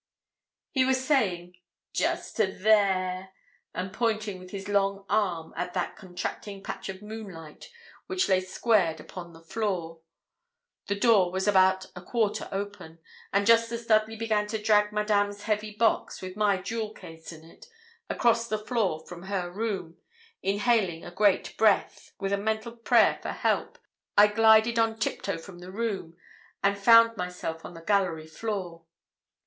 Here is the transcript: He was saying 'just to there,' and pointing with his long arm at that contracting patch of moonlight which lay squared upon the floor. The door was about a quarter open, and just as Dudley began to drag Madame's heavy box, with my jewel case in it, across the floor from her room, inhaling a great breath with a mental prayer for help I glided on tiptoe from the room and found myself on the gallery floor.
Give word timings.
He 0.71 0.83
was 0.83 1.05
saying 1.05 1.59
'just 1.93 2.35
to 2.37 2.47
there,' 2.47 3.33
and 3.75 3.93
pointing 3.93 4.39
with 4.39 4.49
his 4.49 4.67
long 4.67 5.05
arm 5.07 5.53
at 5.55 5.75
that 5.75 5.95
contracting 5.95 6.63
patch 6.63 6.89
of 6.89 7.03
moonlight 7.03 7.69
which 8.07 8.27
lay 8.27 8.41
squared 8.41 8.99
upon 8.99 9.31
the 9.31 9.43
floor. 9.43 10.01
The 10.87 10.99
door 10.99 11.31
was 11.31 11.47
about 11.47 11.85
a 11.95 12.01
quarter 12.01 12.49
open, 12.51 12.97
and 13.31 13.45
just 13.45 13.71
as 13.71 13.85
Dudley 13.85 14.15
began 14.15 14.47
to 14.47 14.57
drag 14.59 14.91
Madame's 14.91 15.43
heavy 15.43 15.75
box, 15.75 16.19
with 16.19 16.35
my 16.35 16.57
jewel 16.59 16.95
case 16.95 17.31
in 17.31 17.43
it, 17.43 17.67
across 18.09 18.47
the 18.47 18.57
floor 18.57 19.05
from 19.05 19.21
her 19.25 19.51
room, 19.51 19.97
inhaling 20.41 21.05
a 21.05 21.11
great 21.11 21.55
breath 21.57 22.11
with 22.19 22.33
a 22.33 22.37
mental 22.39 22.71
prayer 22.75 23.19
for 23.21 23.29
help 23.29 23.77
I 24.17 24.25
glided 24.29 24.79
on 24.79 24.97
tiptoe 24.97 25.37
from 25.37 25.59
the 25.59 25.71
room 25.71 26.17
and 26.63 26.75
found 26.75 27.17
myself 27.17 27.63
on 27.63 27.75
the 27.75 27.83
gallery 27.83 28.25
floor. 28.25 28.85